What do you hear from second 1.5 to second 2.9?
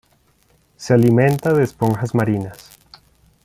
de esponjas marinas.